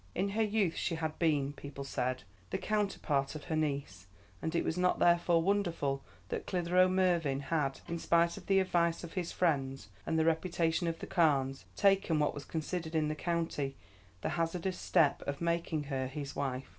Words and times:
In 0.15 0.29
her 0.29 0.41
youth 0.41 0.75
she 0.75 0.95
had 0.95 1.19
been, 1.19 1.53
people 1.53 1.83
said, 1.83 2.23
the 2.49 2.57
counterpart 2.57 3.35
of 3.35 3.43
her 3.43 3.55
niece, 3.55 4.07
and 4.41 4.55
it 4.55 4.63
was 4.65 4.75
not 4.75 4.97
therefore 4.97 5.43
wonderful 5.43 6.03
that 6.29 6.47
Clithero 6.47 6.89
Mervyn 6.89 7.39
had, 7.39 7.81
in 7.87 7.99
spite 7.99 8.35
of 8.35 8.47
the 8.47 8.57
advice 8.59 9.03
of 9.03 9.13
his 9.13 9.31
friends 9.31 9.89
and 10.07 10.17
the 10.17 10.25
reputation 10.25 10.87
of 10.87 10.97
the 10.97 11.05
Carnes, 11.05 11.65
taken 11.75 12.17
what 12.17 12.33
was 12.33 12.45
considered 12.45 12.95
in 12.95 13.09
the 13.09 13.15
county 13.15 13.75
the 14.21 14.29
hazardous 14.29 14.79
step 14.79 15.21
of 15.27 15.39
making 15.39 15.83
her 15.83 16.07
his 16.07 16.35
wife. 16.35 16.69